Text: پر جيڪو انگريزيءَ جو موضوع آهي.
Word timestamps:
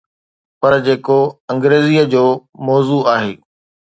پر 0.59 0.73
جيڪو 0.85 1.19
انگريزيءَ 1.51 2.03
جو 2.13 2.25
موضوع 2.67 3.01
آهي. 3.15 3.33